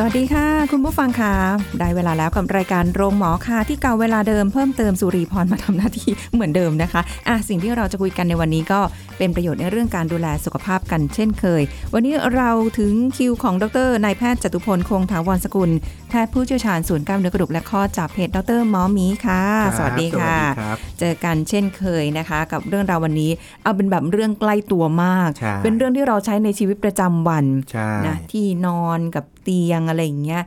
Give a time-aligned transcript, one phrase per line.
[0.00, 1.34] สวัสดีค่ะ คุณผู้ฟังค่ะ
[1.78, 8.80] ได้เวลาแล้วกับรายการโรงหมอค่ะที่เก่าเวลาเดิมเพิ่มเติมสุรีพรมาทำหน้าที่เหมือนเดิมนะคะอะสิ่งที่เราจะคุยกันในวันนี้ก็
[9.18, 11.62] เป็นประโยชน์ในเรื่องการดูแลสุขภาพกันเช่นเคย
[11.94, 15.70] วันนี้เราถึงคิวของดรนายแพทย์จตุพลคงถาวรสกุล
[16.08, 19.42] แพทย์ผู้เชี่ยวชาญศูนย์กล้ามเนื้อกระดูกและข้อจากเพจดรหมอหมีค่ะ
[19.78, 23.30] สวัสดีค่ะสวัสดีครับเจอกันเช่นเคยนะคะ กับเรื่องราววันนี้
[23.62, 30.42] เอาเป็นแบบเรื่องใกล้ตัวมากใช่เป็นเรื่องที่เราใช้ในชีวิตประจำวันใช่นะที่นอนกับเตียงอะไรอย่างเงี้ย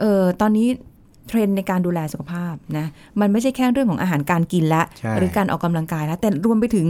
[0.00, 0.68] เออตอนนี้
[1.28, 2.86] เทรนด์ในการดูแลสุขภาพนะ
[3.20, 6.88] มันไม่ใช่แค่เรื่องของอาหารการกินละใช่หรือการออกกำลังกายแล้วแต่รวมไปถึง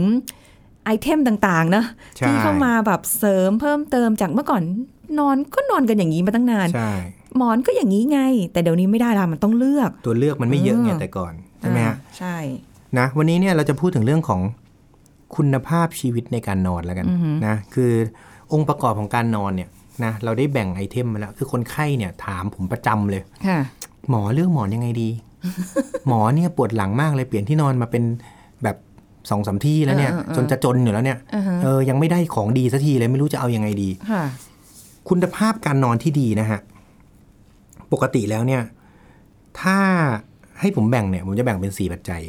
[0.85, 1.83] ไอเทมต่างๆนะ
[2.17, 4.63] ใช่ที่เข้ามาแบบเสริมเพิ่มเติมจากเมื่อก่อน
[5.19, 6.93] นอนก็นอนกันอย่างนี้มาตั้งนานใช่
[7.37, 8.19] หมอนก็อย่างนี้ไง
[8.51, 12.35] แต่เดี๋ยวนี้ไม่ได้ละมันต้องเลือก ตัวเลือกมันไม่เยอะไงเออแต่ก่อนใช่ไหมฮะอ่าใช่
[12.97, 14.41] นะวันนี้เนี่ยเราจะพูดถึงเรื่องของ
[15.35, 17.05] คุณภาพชีวิตในการนอนแล้วกัน
[17.45, 17.91] นะคือ
[18.53, 19.69] องค์ประกอบของการนอนเนี่ย
[20.05, 23.59] นะเราได้แบ่งไอเทมมาแล้ว คือคนไข้เนี่ยถามผมประจำเลยค่ะ
[24.09, 25.09] หมอเลือกหมอนยังไงดี
[26.07, 28.03] หมอเนี่ยปวดหลังมากเลยเปลี่ยนที่นอนมาเป็น
[28.63, 28.77] แบบ
[29.29, 34.23] สองสามที่แล้วเนี่ยเออเออจนจะจนอยู่แล้วเนี่ยอ่าฮะเออยังไม่ได้ของดีสักทีเลยไม่รู้จะเอายังไงดีค่ะ
[35.09, 36.59] คุณภาพการนอนที่ดีนะฮะ
[37.93, 38.61] ปกติแล้วเนี่ย
[39.61, 39.77] ถ้า
[40.59, 42.23] ให้ผมแบ่งเนี่ย ผมจะแบ่งเป็นสี่ปัจจัย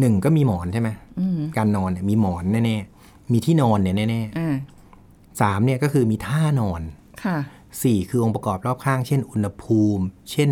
[0.00, 0.88] หนึ่งก็มีหมอนใช่ไหม
[1.20, 6.82] อืมการนอนเนี่ยมีหมอนแน่ๆมีที่นอนเนี่ยแน่อ่าๆสามเนี่ยก็คือมีท่านอน
[7.24, 7.38] ค่ะ
[7.82, 10.50] สี่คือองค์ประกอบรอบข้าง เช่น อุณหภูมิ เช่น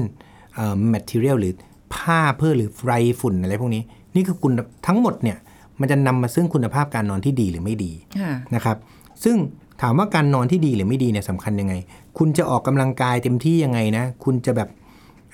[0.54, 1.54] เอ่อ material หรือ
[1.94, 3.82] ผ้าเพื่อหรือไรฝุ่นอะไรพวกนี้
[4.14, 4.52] นี่คือคุณ
[4.86, 5.38] ทั้งหมดเนี่ย
[5.80, 8.76] มันจะนำมาซึ่งคุณภาพการนอนที่ดีหรือไม่ดีค่ะนะครับ
[9.24, 9.36] ซึ่ง
[9.80, 11.74] ถามว่าการนอนที่ดีหรือไม่ดีเนี่ยสำคัญยังไง
[12.18, 14.68] คุณจะออกกำลังกายเต็มที่ยังไงนะ คุณจะแบบ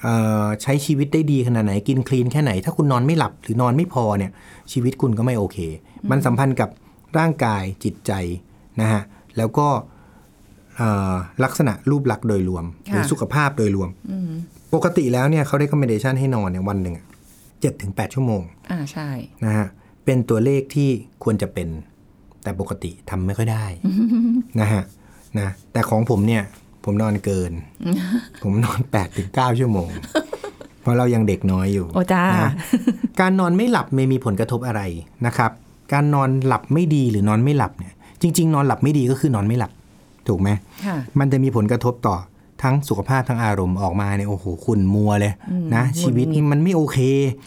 [0.02, 4.30] เอ่อใช้ชีวิตได้ดีขนาดไหนกินคลีนแค่ไหน ถ้าคุณนอนไม่หลับหรือนอนไม่พอเนี่ย
[4.72, 5.58] ชีวิตคุณก็ไม่โอเค
[6.10, 6.70] มันสัมพันธ์กับ
[7.18, 8.12] ร่างกายจิตใจ
[8.80, 9.02] นะฮะ
[9.36, 9.95] แล้วก็เอ่อ
[11.44, 13.88] ลักษณะรูปลักษณ์โดยรวม หรือค่ะสุขภาพโดยรวม
[14.74, 16.94] ปกติแล้วเนี่ยเขาได้คอมเมนเดชันให้นอนเนี่ยวันหนึ่ง
[17.60, 19.08] เจ็ดถึงแปดชั่วโมง อ่าใช่
[19.44, 19.66] นะฮะ
[20.04, 20.88] เป็นตัวเลขที่
[21.24, 21.68] ควรจะเป็น
[22.42, 23.64] แต่ปกติทำไม่ค่อยได้
[24.60, 24.82] นะฮะ
[25.38, 26.42] นะแต่ของผมเนี่ย
[26.84, 27.52] ผมนอนเกิน
[28.42, 29.88] ผมนอน8ปดถึงเชั่วโมง
[30.80, 32.52] เพราะเรายังเด็กน้อยอยู่โอ้จ้านะ
[33.20, 34.80] การนอนไม่หลับไม่มีผลกระทบอะไร
[35.26, 35.50] นะครับ
[35.92, 39.72] การนอนหลับไม่ดีหรือนอนไม่หลับเนี่ยจริง ๆ นอนหลับไม่ดีก็คือนอนไม่หลับ
[40.28, 40.50] ถูกไหม
[40.86, 42.16] ค่ะมันจะมีผลกระทบต่อ
[42.62, 45.32] ทั้งสุขภาพทั้งอารมณ์ออกมาเนี่ยโอ้โหคุณมัวเลย
[45.74, 46.98] นะหงุดหงิดชีวิตมันไม่โอเค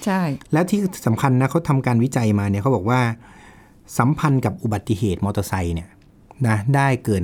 [0.05, 0.21] ใช่
[0.53, 2.99] แล้วที่สำคัญนะเขาทำการวิจัยมาเนี่ยเขาบอกว่า
[3.97, 5.89] สัมพันธ์กับอุบัติเหตุมอเตอร์ไซค์เนี่ย
[6.47, 7.23] นะได้เกิน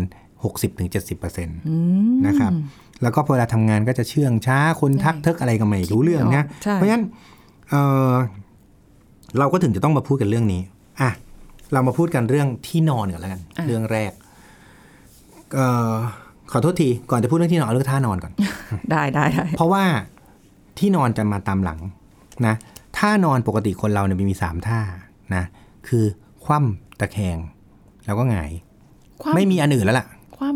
[0.53, 2.51] 60-70%นะครับ
[3.01, 7.05] แล้วก็พอเวลาทำงานก็จะเชื่องช้าคนทักเทิกอะไรก็ไม่รู้เรื่องนะใช่เพราะฉะนั้น
[7.69, 8.13] เอ่อ
[9.39, 10.61] เราก็ถึงจะต้องมาพูดกันเรื่องนี้
[11.01, 11.11] อะ
[11.73, 14.24] เรามาพูดกันเรื่องที่นอนก่อนแล้วกัน เรื่องแรกเอ่อ
[16.51, 18.33] ขอโทษทีก่อนจะพูดเรื่องที่นอนเอาเรื่องท่านอนก่อน
[18.91, 19.83] ได้ได้ได้เพราะว่า
[20.79, 21.79] ที่นอนจะมาตามหลัง
[22.47, 22.55] นะ
[22.97, 24.79] ท่านอนปกติคนเราเนี่ยมีสามท่า
[25.35, 25.43] นะ
[25.87, 26.05] คือ
[26.45, 27.37] คว่ำตะแคง
[28.05, 28.51] แล้วก็หงาย
[29.21, 30.07] คว่ำไม่มีอันอื่นแล้วล่ะ
[30.37, 30.49] คว่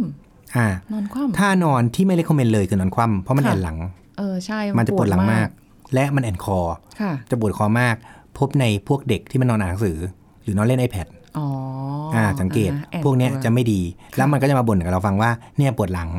[0.55, 5.47] อ่าำนอนคว่ท่านอนที่ไม่เลคคอมเมนเลยคือนอนคว่ำเพราะมันค่ะแอนหลังำเออใช่ มันจะปวดหลังมาก
[5.94, 6.59] และมันแอนคอ
[7.01, 7.95] ค่ะจะปวดคอมาก
[8.38, 9.97] พบในพวกเด็กที่มันนอนอ่านหนังสือ
[10.44, 11.07] หรือนอนเล่น iPad
[11.38, 11.47] อ๋อ
[12.16, 13.81] อ่าสังเกตอ่าแอบพวกเนี้ยกลัจะไม่ดี
[14.17, 16.09] แล้วมันก็จะมาบ่นกับเราฟังว่าเนี่ยปวดหลัง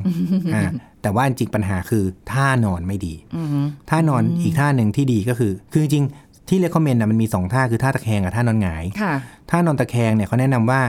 [0.55, 0.63] อ่า
[1.03, 3.61] แต่ว่าจริงๆปัญหาคือท่านอนไม่ดีอือฮึ
[3.91, 9.13] ท่านอนอีกท่าหนึ่งที่ดีก็คือ คือจริงๆที่เลคคอมเมนต์นะมันมีสองท่าคือท่าตะแคงกับท่านอนหงายค่ะ
[9.51, 10.81] ท่านอนตะแคงเนี่ยเขาแนะนำว่า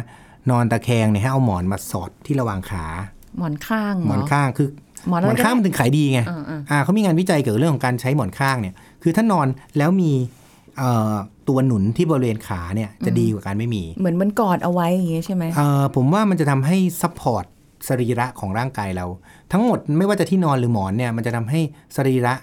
[0.51, 2.85] นอนตะแคงเนี่ยให้เอาหมอนมาสอดที่ระหว่างขา
[3.37, 4.69] หมอนข้างหมอนข้างคือ
[5.09, 8.73] หมอนหมอนข้างมันถึงขายดีไงอ่าอ่าอ่าเขามีงานวิจัยเกี่ยวกับเรื่องของการใช้หมอนข้างเนี่ย
[9.03, 9.47] คือถ้านอน
[9.77, 10.40] แล้วมีเอ่อ
[11.49, 17.45] ตัวหนุนที่บริเวณขาเนี่ยจะดีกว่าการไม่มี เหมือนมันกอดเอาไว้อย่างเงี้ยใช่ไหมเอ่อผมว่ามันจะทำให้ support
[17.87, 19.05] สรีระของร่างกายเรา
[19.51, 21.59] ทั้งหมดไม่ว่าจะที่นอนหรือหมอนเนี่ยมันจะทำให้
[21.95, 22.33] สรีระ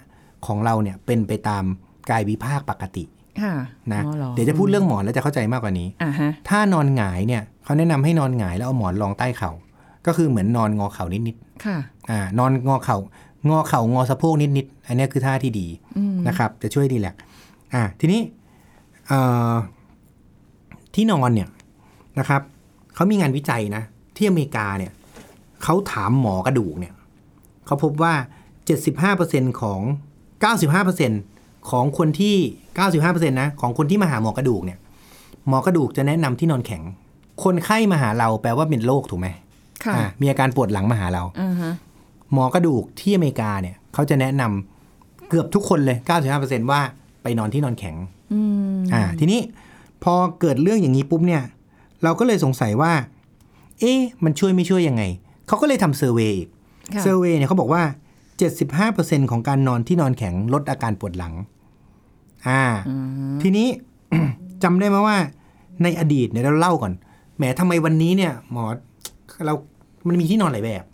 [0.47, 1.65] ของเราเนี่ยเป็นไปตาม
[2.11, 3.05] กายวิภาคปกติ
[3.43, 3.53] ค่ะ
[3.93, 9.51] นะอ๋อหรอเดี๋ยวจะพูดเรื่องหมอนแล้วจะเข้าใจมากกว่านี้อ่าฮะถ้านอนหงายเนี่ยเขาแนะนำให้นอนหงายแล้วเอาหมอนรองใต้เข่า
[10.07, 12.99] ก็คือเหมือนนอนงอเข่านิดค่ะๆอ่านอนงอเข่า
[13.49, 15.67] งอเข่างอสะโพกนิดๆอันเนี้ยคือท่าที่ดี
[16.29, 17.15] นะครับ จะช่วยดีแหละ
[17.75, 18.21] อ่าทีนี้
[19.07, 19.21] เอ่
[19.53, 19.55] อ
[20.95, 21.49] ที่นอนเนี่ย
[22.19, 22.43] นะครับ
[22.95, 23.83] เขามีงานวิจัยนะ
[24.17, 24.93] ที่อเมริกาเนี่ย
[25.63, 26.95] เขาถามหมอกระดูกเนี่ย
[27.67, 28.15] เขาพบว่า
[28.87, 29.81] 75%ของ
[30.95, 32.37] 95%ของคนที่
[32.87, 34.79] 95%นะของคนที่มาหาหมอกระดูกเนี่ย
[35.49, 36.83] หมอกระดูกจะแนะนำที่นอนแข็ง
[37.45, 39.29] คนไข้มาหาเราแปลว่าเป็นโรคถูกไหม
[39.85, 41.73] ค่ะอะมีอาการปวดหลังมาหาเราอ่าฮะ
[42.33, 45.97] หมอกระดูกที่อเมริกาเนี่ยเขาจะแนะนำเกือบทุกคนเลย
[46.35, 47.08] 95%ว่าไป
[47.39, 47.97] นอนที่นอนแข็ง
[48.33, 48.41] อื
[48.77, 49.41] มอ่า ทีนี้
[50.05, 51.43] พอเกิดเรื่องอย่างนี้ปุ๊บเนี่ย
[52.03, 52.93] เราก็เลยสงสัยว่า
[53.81, 55.03] เอ๊ะมันช่วยไม่ช่วยยังไง
[55.47, 56.49] เขาก็เลยทำเซอร์เวย์อีก
[56.95, 57.83] ค่ะเซอร์เวย์เนี่ยเขาบอกว่า
[58.57, 61.35] 75%ของการนอนที่นอนแข็งลดอาการปวดหลัง
[62.49, 62.63] อ่า
[63.43, 63.69] ทีนี้
[64.63, 65.19] จำได้ไหมว่า
[65.83, 66.93] ในอดีตเนี่ยเราเล่าก่อน
[67.37, 68.65] แหมทำไมวันนี้เนี่ย หมอ
[69.45, 69.55] เรา
[70.07, 70.85] มันมีที่นอนหลายแบบ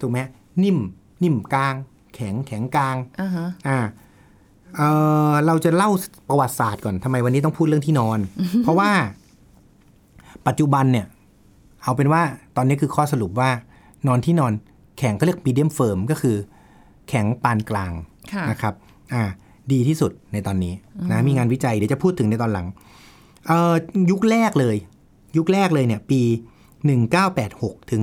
[0.00, 0.18] ถูกไหม
[0.62, 0.78] นิ่ม
[1.22, 1.74] นิ่มกลาง
[2.14, 3.78] แข็ง แข็งกลาง อ่าฮะอ่า
[4.76, 4.82] เอ
[5.30, 5.90] อเราจะเล่า
[6.28, 8.18] ประวัติศาสตร์ก่อนทำไมวันนี้ต้องพูดเรื่องที่นอน
[8.62, 8.90] เพราะว่า
[10.46, 11.06] ปัจจุบันเนี่ย
[11.82, 12.22] เอาเป็นว่า
[12.56, 13.50] ตอนนี้คือข้อสรุปว่า
[14.06, 14.52] นอนที่นอน
[14.98, 16.36] แข็งก็เรียกมีเดียมเฟิร์มก็คือ
[17.08, 17.92] แข็งปานกลาง
[18.32, 18.74] ค่ะนะครับ
[19.14, 19.24] อ่า
[19.72, 20.74] ดีที่สุดในตอนนี้
[21.10, 22.66] นะมีงานวิจัยเดี๋ยวจะพูดถึงในตอนหลัง
[23.46, 23.74] เอ่อ
[24.10, 24.76] ยุคแรกเลย
[25.36, 26.20] ยุคแรกเลยเนี่ย ปี
[27.06, 28.02] 1986 ถึง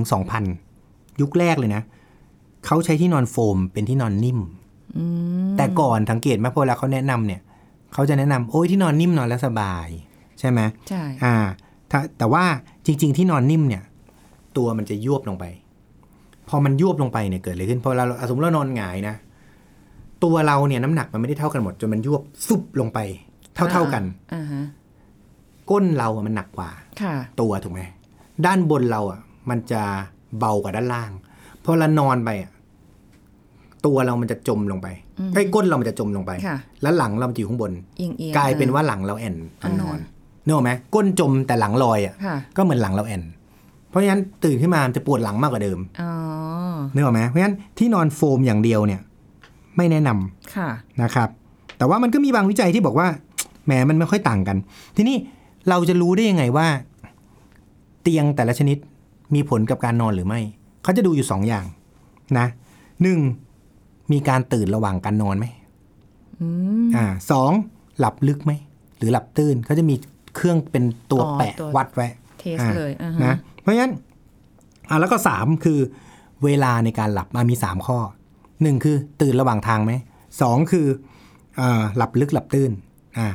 [0.60, 1.82] 2000 ยุคแรกเลยนะ
[2.66, 4.38] เขาใช้ที่นอนโฟมเป็นที่นอนนิ่ม
[5.56, 7.40] แต่ก่อนสังเกตไหมพอเวลาเขาแนะนำเนี่ย
[7.94, 9.88] เขาจะแนะนำโอ้ยที่นอนนิ่มนอนแล้วสบาย
[10.40, 11.36] ใช่ไหมใช่อ่า
[11.90, 12.44] ถ้าแต่ว่า
[12.86, 13.82] จริง ๆ ที่นอนนิ่มเนี่ย
[14.56, 15.44] ตัวมันจะยวบลงไป
[16.48, 19.14] พอมันยวบลงไปเนี่ยเกิดอะไรขึ้นพอเราสมมติเรานอนหงายนะ
[20.24, 22.98] ตัวเราเนี่ยน้ำหนักมันไม่ได้เท่ากันหมดจนมันยวบฟุบลงไป
[23.54, 24.04] เท่าๆกัน
[24.34, 24.64] อ่าฮะ
[25.70, 26.70] ก้นเราอะมันหนักกว่า
[27.02, 27.80] ค่ะตัวถูกไหม
[28.46, 29.20] ด้านบนเราอะ
[29.50, 29.82] มันจะ
[30.38, 31.10] เบากว่าด้านล่าง
[31.64, 32.50] พอเรานอนไปอะ
[33.86, 34.88] ตัวเรามันจะจมลงไป
[35.34, 39.98] ไอ้ยก้นเรามันจะจมลงไปค่ะแล้วหลังเรามันจะอยู่ข้างบนเอียงเอียงกลายเป็นว่าหลังเราแอนตอนนอน
[40.44, 43.22] นึกออกไหมก้นจมแต่หลังลอยอะค่ะก็เหมือนหลังเราแอน
[43.90, 46.10] เพราะฉะนั้นตื่นขึ้นมามันจะปวดหลังมากกว่าเดิมอ๋อ
[46.94, 49.00] นึกออกไหมเพราะฉะนั้นที่นอนโฟมอย่างเดียวเนี่ย
[49.76, 50.68] ไม่แนะนำค่ะ
[51.02, 51.28] นะครับ
[51.78, 53.08] แต่ว่ามันก็มีบางวิจัยที่บอกว่า
[53.66, 54.56] แหมมันไม่ค่อยต่างกัน
[54.96, 55.16] ทีนี้
[55.68, 56.66] เราจะรู้ได้ยังไงว่า
[58.02, 58.76] เตียงแต่ละชนิด
[59.34, 60.40] มีผลกับการนอนหรือไม่
[60.82, 61.64] เขาจะดูอยู่สองอย่าง
[62.38, 62.46] นะ
[63.02, 63.18] หนึ่ง
[64.12, 65.46] มีการตื่นระหว่างการนอนไหม
[66.40, 66.48] อื
[66.86, 67.50] มอ่าสอง
[67.98, 68.52] หลับลึกไหม
[68.98, 69.94] หรือหลับตื้นเขาจะมี
[70.36, 72.08] เครื่องเป็นตัวอ๋อแปะตัววัดไว้
[72.38, 73.92] เทสอ่าเลยอ่าฮะนะเพราะฉะนั้น
[74.88, 75.78] อ่าแล้วก็สามคือ
[76.44, 77.98] เวลาในการหลับมามีสามข้อ
[78.62, 79.92] หนึ่งคือตื่นระหว่างทางไหม
[80.42, 80.86] สองคือ
[81.60, 82.70] อ่าหลับลึกหลับตื้น
[83.18, 83.26] อ่า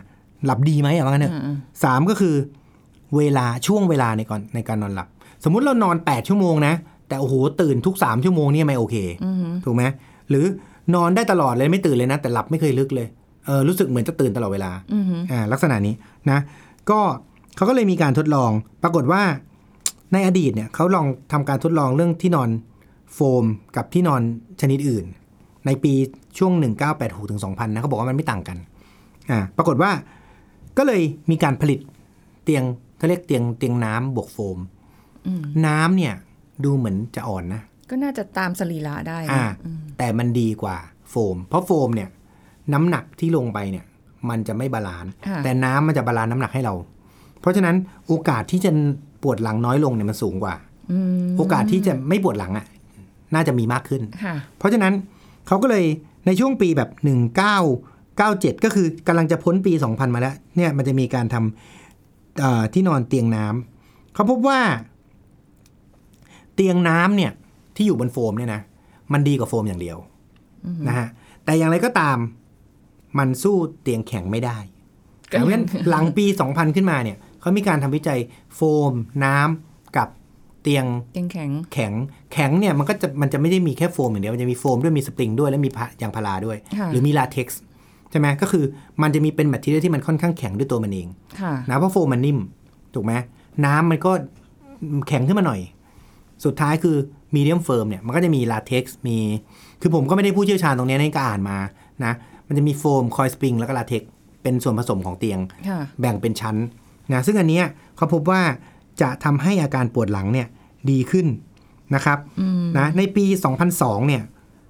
[0.46, 2.36] หลับดีไหมอย่างนั้นเนอะอืมสามก็คือ
[3.18, 5.08] เวลาช่วงเวลาในก่อนในการนอนหลับ
[5.44, 6.74] สมมุติเรานอน8ชั่วโมงนะ
[7.08, 9.84] แต่โอ้โหตื่นทุก3ชั่วโมงเนี่ยไม่โอเคอืมถูกไหม
[10.30, 10.46] หรือ
[10.96, 13.08] นอนได้ตลอดเลยไม่ตื่นเลยนะ แต่หลับไม่เคยลึกเลย
[13.46, 15.94] เออรู้สึกเหมือนจะตื่นตลอดเวลาอืมอ่าลักษณะนี้
[16.32, 16.40] นะ
[16.90, 17.00] ก็
[17.56, 18.52] เขาก็เลยมีการทดลอง
[18.84, 19.22] ปรากฏว่า
[20.14, 22.50] ในอดีตเนี่ยเขาลองทำการทดลองเรื่องที่นอน
[23.14, 23.46] โฟม
[23.76, 24.22] กับที่นอน
[24.62, 25.06] ชนิดอื่น
[25.66, 25.94] ในปี
[26.38, 26.54] ช่วง
[26.92, 28.58] 1986ถึง2000นะเขาบอกว่ามันไม่ต่างกัน
[29.30, 29.92] อ่าปรากฏว่า
[30.78, 31.02] ก็เลย
[31.32, 31.80] มีการผลิต
[32.44, 32.64] เตียง
[32.98, 34.60] เขาเรียกเตียงเตียงน้ำบวกโฟม
[35.28, 36.14] อืมน้ำเนี่ย
[36.64, 40.78] ดูเหมือนจะอ่อนนะ ก็น่าจะตามสรีระได้นะอ่าอืมแต่มันดีกว่า
[41.10, 42.10] โฟม เพราะโฟมเนี่ย
[42.74, 43.86] น้ำหนักที่ลงไปเนี่ย
[44.30, 46.74] มันจะไม่ balance ค่ะแต่น้ำมันจะ balance น้ำหนักให้เรา
[47.42, 47.76] เพราะฉะนั้น
[48.08, 48.72] โอกาสที่จะ
[49.24, 50.56] ปวดหลังน้อยลงเนี่ยมันสูงกว่า
[50.92, 52.66] อืมโอกาสที่จะไม่ปวดหลังอะ
[53.34, 54.94] น่าจะมีมากขึ้นค่ะเพราะฉะนั้น
[55.48, 55.86] เขาก็เลย
[56.26, 56.90] ในช่วงปีแบบ
[57.78, 64.60] 1997 ก็คือกำลังจะพ้นปี 2000 มาแล้ว เนี่ยมันจะมีการทำเอ่อที่นอนเตียงน้ำเขาพบว่า
[66.54, 67.32] เตียงน้ำเนี่ย
[67.80, 68.62] ที่อยู่บนโฟมเนี่ยนะ
[69.14, 69.98] มันดีกว่าโฟมอย่างเดียว
[70.88, 71.08] นะฮะ
[71.46, 72.18] แต่อย่างไรก็ตาม
[73.18, 74.58] มันสู้เตียงแข็งไม่ได้
[75.32, 78.20] ก็ยังเพราะฉะนั้นหลังปี 2000 ขึ้นมาเนี่ยเขามีการทำวิจัย
[78.56, 78.94] โฟม
[79.26, 80.08] น้ำกับ
[80.62, 80.86] เตียง
[81.18, 81.94] ยังแข็งแข็ง
[82.34, 87.62] แข็งเนี่ยมันก็จะมันจะไม่ได้มีแค่โฟมอย่างเดียวมันจะมีโฟมด้วยมีสปริงด้วยและมีพะยางพาราด้วยค่ะหรือมีลาเท็กซ์
[88.12, 88.64] ใช่ไหมก็คือ
[89.02, 91.08] มันจะมีเป็น material ที่มันค่อนข้างแข็งด้วยตัวมันเอง
[91.42, 92.40] ค่ะนะเพราะโฟมมันนิ่ม
[92.94, 93.14] ถูกไหม
[93.66, 94.12] น้ำมันก็
[95.08, 95.62] แข็งขึ้นมาหน่อย
[96.46, 96.98] สุดท้ายคือ
[97.36, 99.18] medium firm เนี่ยมันก็จะมีลาเท็กซ์มี
[99.82, 101.58] คือผมก็ไม่ได้ผู้เชี่ยวชาญตรงนี้นี่ก็อ่านมา
[102.06, 102.14] นะ
[102.48, 104.10] มันจะมีโฟม coil spring แล้วก็ลาเท็กซ์
[104.44, 106.56] เป็นส่วนผสมของเตียงค่ะแบ่งเป็นชั้น
[107.14, 108.42] นะซึ่งอันเนี้ยเขาพบว่า
[109.02, 110.48] จะทำให้อาการปวดหลังเนี่ย
[110.90, 111.28] ดีขึ้น
[111.96, 112.18] นะครับ
[112.78, 113.26] นะในปี
[113.66, 114.24] 2002 เนี่ย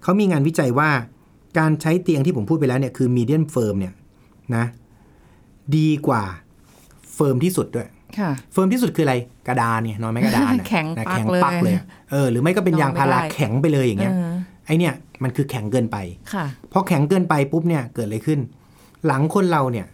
[0.04, 0.90] เขามีงานวิจัยว่า
[1.58, 3.94] การใช้เตียงที่ผมพูดไปแล้วเนี่ยคือ medium firm เนี่ย
[4.56, 4.66] นะ
[5.78, 6.24] ดีกว่า
[7.14, 7.99] firm ที่สุดด้วยค่ะ
[8.52, 9.16] firm ที่สุดคืออะไร
[9.48, 11.76] กระดานเนี่ยนอนไม่กระดานน่ะแข็งนะปักแข็งเลยปักเลย
[12.12, 14.32] เออหรือไม่ก็เป็นยางพารานอนไม่ได้แข็งไปเลยอย่างเงี้ยเออ
[14.66, 15.98] ไอเนี่ยมันคือแข็งเกินไป
[16.34, 18.40] ค่ะพอแข็งเกินไปปุ๊บเนี่ยเกิดอะไรขึ้น
[19.06, 19.86] หลังคนเราเนี่ย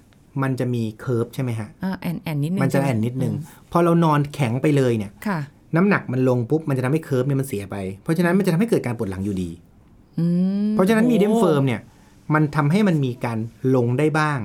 [0.41, 3.34] มันจะมี curve ใช่ไหมฮะอ่าแอ่นแอ่นนิดนึงมันจะแอ่นนิดนึง
[3.72, 5.39] พอเรานอนแข็งไปเลยเนี่ยค่ะ
[5.75, 9.50] น้ำหนักมันลงปุ๊บมันจะทำให้ curve เนี่ยมันเสียไป เพราะฉะนั้นมันจะทำให้เกิดการปวดหลังอยู่ดี
[10.19, 10.25] อื
[10.67, 11.81] มเพราะฉะนั้นโอ้ medium firm เนี่ย
[12.34, 13.38] มันทำให้มันมีการ
[13.75, 14.39] ลงได้บ้าง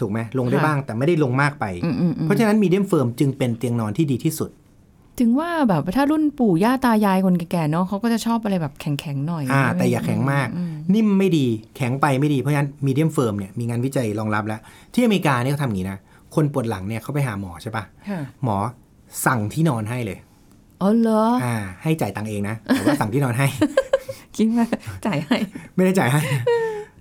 [0.00, 4.50] ถูกไหมลงได้ค่ะบ้างแต่ไม่ได้ลงมากไปอืมอืมอืมเพราะฉะนั้น medium firm จึงเป็นเตียงนอนที่ดีที่สุด
[5.20, 10.48] ถึงว่าแบบถ้ารุ่นปู่ย่าตายายคนแก่ๆเนาะเขาก็จะชอบอะไรแบบแข็งๆหน่อยอ่าใช่ไหมแต่อย่าแข็งมาก
[10.94, 14.60] นิ่มไม่ดีแข็งไปไม่ดีเพราะฉะนั้น medium firm เนี่ยมีงานวิจัยรองรับแล้ว
[14.94, 15.98] ที่อเมริกาเนี่ยเขาทำอย่างนี้นะ
[16.34, 18.56] คนปวดหลังเนี่ยเขาไปหาหมอใช่ปะค่ะหมอ
[19.26, 20.18] สั่งที่นอนให้เลย
[20.82, 23.46] อ๋อเหรออ่า ให้จ่ายตังค์เองนะแต่ว่าสั่งที่นอนให้
[24.36, 24.66] คิดว่า
[25.06, 25.36] จ่ายให้
[25.74, 26.20] ไม่ได้จ่ายให้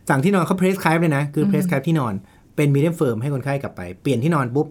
[0.10, 2.14] สั่งที่นอนเขา prescribe เลยนะ คือ prescribe ที่นอน
[2.60, 4.68] เป็น medium firm ให้คนไข้กลับไป เปลี่ยนที่นอนปุ๊บ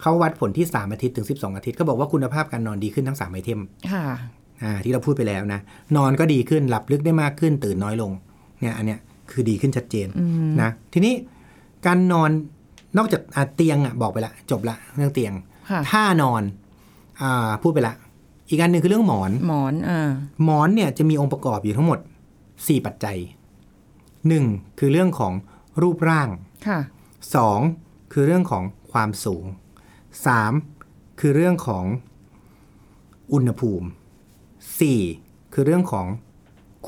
[0.00, 3.60] เขาวัดผลที่ 3 อาทิตย์ถึง 12 อาทิตย์เขาบอกว่าคุณภาพการนอนดีขึ้นทั้ง 3 item
[3.92, 4.04] ค่ะ
[4.62, 5.60] อ่าที่เราพูดไปแล้วนะ
[5.96, 8.12] นอนก็ดีขึ้นหลับลึกได้มากขึ้น ตื่นน้อยลง
[8.60, 8.98] เนี่ยอันเนี้ย
[9.30, 10.08] คือดีขึ้นชัดเจน
[10.62, 11.14] นะทีนี้
[11.86, 12.30] การนอน
[12.98, 15.32] นอกจากอะเตียงอะบอกไปละ จบละเรื่องเตียง
[15.70, 16.42] ค่ะท่านอน
[17.22, 17.94] อ่าพูดไปละ
[18.48, 20.10] อีกอันหนึ่งคือเรื่องหมอนหมอนอ่า
[20.44, 21.98] หมอนเนี่ยจะมีองค์ประกอบอยู่ทั้งหมด
[22.42, 23.18] 4 ปัจจัย
[23.98, 24.78] 1.
[24.78, 25.32] คือเรื่องของ
[25.82, 26.28] รูปร่าง
[26.68, 26.78] ค่ะ
[27.32, 28.12] 2.
[28.12, 29.44] คือเรื่องของความสูง
[30.32, 31.20] 3.
[31.20, 31.84] คือเรื่องของ
[33.32, 33.86] อุณหภูมิ
[34.70, 35.52] 4.
[35.54, 36.06] คือเรื่องของ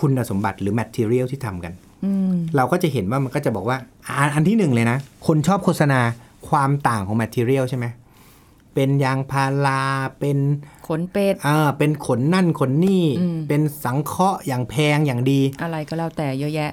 [0.01, 1.73] คุณสมบัติหรือ material ที่ทำกัน
[2.05, 6.01] อืมเราก็จะเห็นว่ามันก็จะบอกว่าอันอันที่หนึ่งเลยนะ คนชอบโฆษณา
[6.49, 7.87] ความต่างของ material ใช่ไหม
[8.75, 9.83] เป็นยางพารา
[10.21, 10.39] เป็น
[10.89, 16.71] ขนเป็ดอ่าเป็นขนนั่นขนนี่อืมเป็นสังเคราะห์อย่างแพงอย่างดี อะไรก็แล้วแต่เยอะแยะ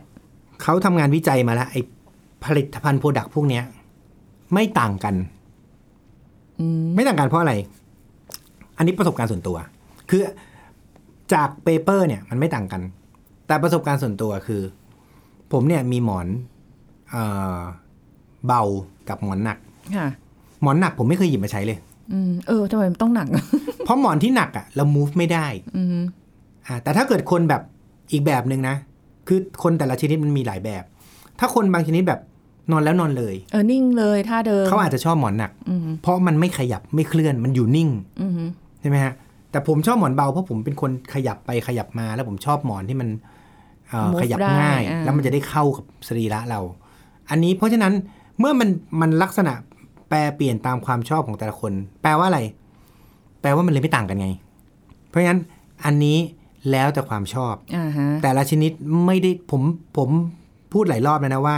[0.61, 1.81] เขาทำงานวิจัยมาแล้วไอ้
[2.45, 3.63] ผลิตภัณฑ์ product พวกเนี้ย
[4.53, 5.15] ไม่ต่างกัน
[6.59, 7.53] อืมไม่ต่างกันเพราะอะไร
[8.77, 9.57] อันนี้ประสบการณ์ส่วนตัว
[10.09, 10.21] คือ
[11.33, 12.81] จาก paper เนี่ย มันไม่ต่างกัน
[13.47, 14.61] แต่ประสบการณ์ส่วนตัวคือ
[15.51, 16.27] ผมเนี่ยมีหมอน
[17.11, 17.15] เอ
[17.57, 17.59] อ
[18.47, 18.61] เบา
[19.09, 19.57] กับหมอนหนัก
[19.97, 20.07] ค่ะ
[20.61, 21.77] หมอนหนักผมไม่เคยหยิบมาใช้เลย
[22.11, 23.27] อืมเออทำไมมันต้องหนัก
[23.85, 25.45] เพราะหมอนที่หนักอะเรา move ไม่ได้
[25.77, 26.01] อืม
[26.65, 27.61] อ่าแต่ถ้าเกิดคนแบบ
[28.11, 28.75] อีกแบบหนึ่งนะ
[29.27, 30.83] คือคนแต่ละชนิดมันมีหลายแบบ
[31.39, 32.19] ถ้าคนบางชนิดแบบ
[32.71, 37.89] นอนแล้วนอนเลย เออนิ่งเลยท่าเดิมเขาอาจจะชอบหมอนหนักอืมเพราะมันไม่ขยับไม่เคลื่อนมันอยู่นิ่ง
[38.21, 38.31] อืม
[38.81, 39.13] ใช่ไหมฮะ
[39.51, 43.09] แต่ผมชอบหมอนเบาเพราะผมเป็นคนขยับไปขยับมาแล้วผมชอบหมอนที่มัน
[43.89, 46.59] เอ่อ Move ขยับได้ง่ายอ่าแล้วมันจะได้เข้ากับสรีระเรา
[47.29, 47.93] อันนี้เพราะฉะนั้น
[48.39, 48.69] เมื่อมัน
[49.01, 49.53] มันลักษณะ
[50.09, 52.41] แปรเปลี่ยนตามความชอบของแต่ละคน แปลว่าอะไร
[53.41, 54.29] แปลว่ามันเลยไม่ต่างกันไง
[55.07, 55.39] เพราะฉะนั้น
[55.85, 56.17] อันนี้
[56.71, 58.71] แล้วแต่ความชอบอ่าฮะแต่ละชนิด
[59.05, 59.61] ไม่ได้ผม
[59.97, 60.09] ผม
[60.71, 61.57] พูดหลายรอบแล้วนะว่า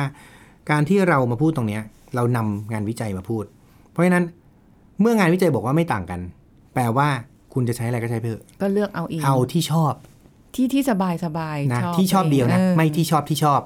[0.69, 1.81] การที่เรามาพูดตรงเนี้ย
[2.15, 3.43] เรานำงานวิจัยมาพูด
[3.91, 4.24] เพราะฉะนั้น
[5.01, 6.19] เมื่องานวิจัยบอกว่าไม่ต่างกัน
[6.74, 7.07] แปลว่า
[7.53, 9.93] คุณจะใช้อะไรก็ใช้ไปเถอะก็เลือกเอาเองเอาที่ชอบ
[10.55, 13.62] ที่ที่สบายสบายนะชอบที่ชอบเดียวนะออไม่ที่ชอบที่ชอบ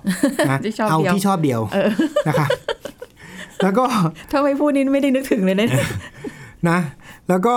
[0.49, 1.61] นะที่ชอบเอาเดียวที่ชอบเดียว
[2.27, 2.47] นะคะ
[3.63, 3.85] แล้วก็
[4.31, 5.69] ถ้าไม่พูดนี่ไม่ได้นึกถึงเลยนะ
[6.69, 6.79] นะ
[7.29, 7.55] แล้วก็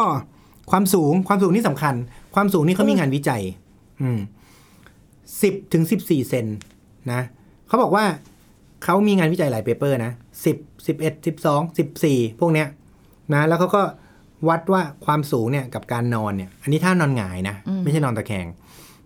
[0.70, 1.94] ความสูงความสูงนี่สำคัญ
[2.34, 3.42] ความสูงนี่เขามีงานวิจัย
[4.02, 4.18] อืม
[5.42, 6.46] สิบถึงสิบสี่เซน
[7.12, 7.20] นะ
[7.68, 8.04] เขาบอกว่า
[8.84, 10.12] เขามีงานวิจัยหลาย paper นะ
[10.44, 12.68] สิบสิบเอ็ดสิบสองสิบสี่พวกเนี้ย
[13.34, 13.82] นะแล้วเขาก็
[14.48, 18.46] วัดว่าความสูงเนี่ยกับการนอนเนี่ย อันนี้ท่านอนหงายนะ ไม่ใช่นอนตะแคง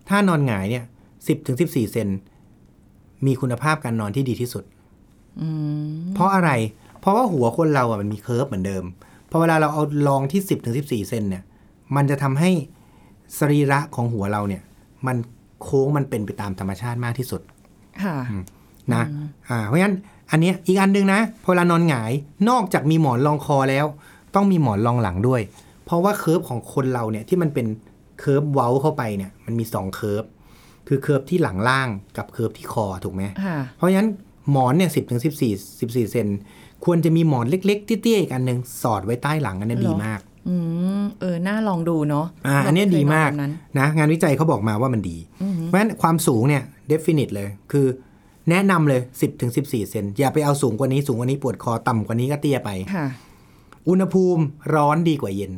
[0.09, 0.83] ถ้านอนหงายเนี่ย
[1.27, 2.09] สิบถึงสิบสี่เซน
[3.25, 4.63] มีคุณภาพการนอนที่ดีที่สุด
[5.41, 5.47] อื
[5.87, 6.51] มเพราะอะไร
[6.99, 8.83] เพราะว่าหัวคนเราอะมันมี curve เหมือนเดิม
[9.29, 11.43] พอเวลาเราเอารองที่10ถึง14เซนเนี่ย
[11.95, 12.51] มันจะทำให้
[13.39, 14.61] สรีระของหัวเราเนี่ย
[15.07, 15.17] มัน
[15.61, 17.41] โค้งมันเป็นไปตามธรรมชาติมากที่สุด
[18.03, 18.15] ค่ะ
[18.93, 19.03] นะ
[19.49, 19.95] อ่าเพราะฉะนั้น
[20.31, 22.11] อันเนี้ยอีกอันหนึงนะพอเวลานอนหงาย
[22.49, 23.85] นอกจากมีหมอนรองคอแล้ว
[24.35, 25.41] ต้องมีหมอนรองหลังด้วย
[25.85, 27.67] เพราะว่า curve ของคนเราเนี่ยที่มันเป็น
[28.19, 30.23] curve เว้าเข้าไปเนี่ยมันมีสอง curve
[30.87, 34.09] คือ curve ที่หลังล่างกับ curve ที่คอถูกไหมค่ะเพราะฉะนั้น
[34.51, 36.27] หมอนเนี่ยสิบถึงสิบสี่สิบสี่เซน
[36.85, 40.55] ควรจะมีหมอนเล็ก ๆ เตี้ยๆอีกอันหนึ่งสอดไว้ใต้หลังอันนี้เหรอดีมากอื
[41.01, 45.17] มเออน่าลองดูเนาะอ่าอันเนี้ยเรไเคดีมากลองแบบนั้นนะ งานวิจัยเขาบอกมาว่ามันดี
[45.63, 47.85] เพราะฉะนั้นความสูงเนี่ย definite เลย คือ
[48.49, 53.07] แนะนำเลย 10ถึง14 เซนอย่าไปเอาสูงกว่านี้สูงกว่านี้ปวดคอต่ำกว่านี้ก็เตี้ยไปค่ะ
[53.87, 54.43] อุณหภูมิ
[54.75, 55.53] ร้อนดีกว่าเย็น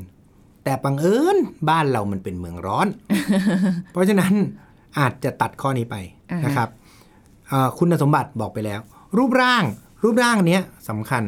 [0.63, 1.37] แต่บังเอิญ
[1.69, 2.87] บ้านเรามันเป็นเมืองร้อน
[3.91, 4.33] เพราะฉะนั้น
[4.99, 5.95] อาจจะตัดข้อนี้ไป
[6.31, 6.69] อ่าฮะนะครับ
[7.49, 8.79] เอ่อคุณสมบัติบอกไปแล้ว
[9.17, 9.63] รูปร่าง
[10.03, 11.23] รูปร่างเนี้ยสำคัญ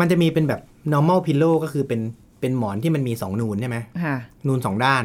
[0.00, 0.60] มันจะมีเป็นแบบ
[0.92, 2.00] normal pillow ก็คือเป็น
[2.40, 4.16] เป็นหมอนที่มันมีสองนูนใช่ไหมค่ะ
[4.46, 5.04] นูนสองด้าน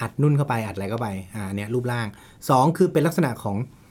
[0.00, 2.06] อัดนุ่นเข้าไปอัดอะไรเข้าไปอ่าเนี่ยรูปร่าง
[2.50, 3.83] สองคือเป็นลักษณะของเอ่อ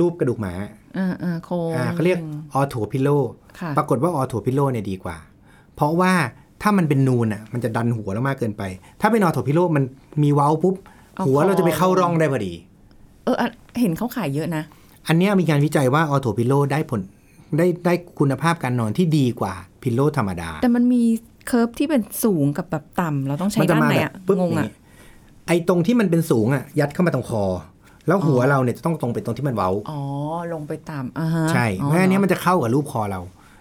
[0.00, 0.54] รูปกระดูกหมา
[0.98, 2.18] อ่าอ่าโค้งอ่าเขาเรียก
[2.54, 3.08] ออโถพิโล
[3.60, 5.16] ค่ะปรากฏว่าออโถพิโลเนี่ยดีกว่า
[5.74, 6.12] เพราะว่า
[6.62, 8.62] ถ้ามันเป็นนูนอะมันจะดันหัวเรามากเกินไป
[9.00, 9.84] ถ้าเป็นออโถพิโลมัน
[10.22, 10.74] มีเว้าปุ๊บ
[11.16, 12.52] เอาหัวเราจะไปเข้าคอร่องได้พอดี
[13.24, 13.48] เอออะ
[13.80, 14.62] เห็นเขาขายเยอะนะ
[15.08, 17.00] อันเนี้ยมีการวิจัยว่า ortho pillow ได้ผล
[17.58, 21.02] ได้ได้คุณภาพการนอนที่ดีกว่า pillow ธรรมดา แต่มันมี
[21.46, 24.72] curve ที่เป็นสูงกับแบบต่ำเราต้องใช้มัจะด้านมาไหนแบบอะปึ๊บงงอย่างอะนี้
[25.46, 27.44] ไอ้ตรงที่มันเป็นสูงอะยัดเข้ามาตรงคอ
[28.06, 30.00] แล้วหัวเราเนี่ยจะต้องตรงไปตรงที่มันเว้าอ๋อ
[30.52, 33.20] ลงไปต่ำอ่าฮะใช่อ๋อเพราะอันเนี้ยมันจะเข้ากับรูปคอเรา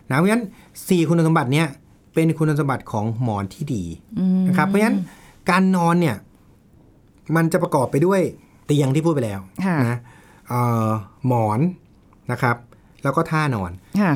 [0.09, 0.43] นะเพราะฉะนั้น
[0.89, 1.67] สี่คุณสมบัติเนี้ย
[2.13, 3.83] เป็นคุณสมบัติของหมอนที่ดี
[4.19, 4.97] อืมนะครับเพราะฉะนั้น
[5.49, 6.15] การนอนเนี่ย
[7.35, 8.21] มันจะประกอบไปด้วย
[8.65, 9.97] เตียงที่พูดไปแล้วค่ะนะ
[10.47, 10.89] เอ่อ
[11.27, 11.59] หมอน
[12.31, 12.55] นะครับ
[13.03, 14.13] แล้วก็ท่านอนค่ะ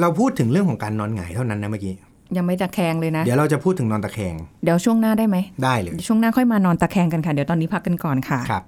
[0.00, 1.94] เราพูดถึงเรื่องของการนอนหงายเท่านั้นนะเมื่อกี้
[2.36, 8.62] ยังไม่ตะแคงเลยนะ เดี๋ยวเราจะพูดถึงนอนตะแคง เดี๋ยวช่วงหน้าได้ไหม ได้เลยเดี๋ยวช่วงหน้าค่อยมานอนตะแคงกันค่ะ เดี๋ยวตอนนี้พักกันก่อนค่ะ ครับ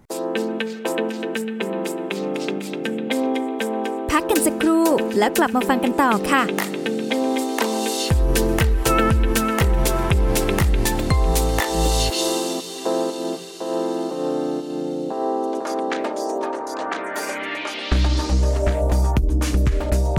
[5.19, 6.43] แล้วกลับมาฟังกันต่อค่ะ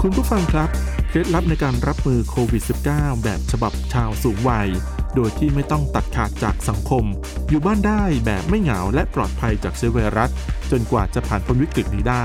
[0.00, 0.68] คุณผู้ฟังครับ
[1.08, 2.62] เคล็ดลับในการรับมือโควิด
[2.92, 4.68] -19 แบบฉบับชาวสูงวัย
[5.14, 7.04] โดยที่ไม่ต้องตัดขาดจากสังคม
[7.48, 10.30] อยู่บ้านได้แบบไม่เหงาและปลอดภัยจากเชื้อไวรัส
[10.70, 12.24] จนกว่าจะผ่านพ้นวิกฤตนี้ได้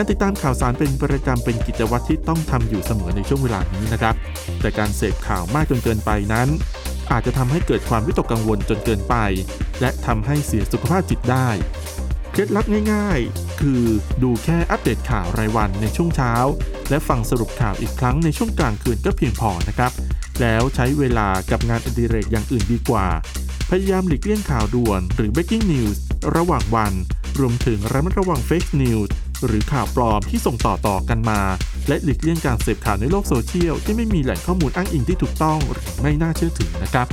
[0.00, 4.14] การติดตามข่าวสารเป็นประจำเป็นกิจวัตรที่ต้องทำอยู่เสมอในช่วงเวลานี้นะครับ
[4.60, 6.48] แต่การเสพข่าวมากจนเกินไปนั้น
[7.12, 9.14] อาจจะทำให้เกิดความวิตกกังวลจนเกินไป
[9.80, 11.48] และทำให้เสียสุขภาพจิตได้
[12.32, 13.82] เคล็ดลับง่าย ๆ คือ
[14.22, 16.32] ดูแค่อัปเดตข่าวรายวันในช่วงเช้า
[16.90, 19.92] และฟังสรุปข่าวอีกครั้งในช่วงกลางคืนก็เพียงพอนะครับ
[20.40, 23.06] แล้วใช้เวลากับงานอดิเรกอย่างอื่นดีกว่า
[23.70, 25.96] พยายามหลีกเลี่ยงข่าวด่วน หรือ breaking news
[26.36, 26.92] ระหว่างวัน
[27.38, 29.10] รวมถึงระมัดระวัง fake news
[29.46, 31.40] หรือข่าวปลอมที่ส่งต่อต่อกันมา
[31.88, 37.06] และหลีกเลี่ยงการเสพข่าวในโลกโซเชียลที่ไม่มีแหล่งข้อมูลอ้างอิงที่ถูกต้องหรือไม่น่าเชื่อถือนะครับ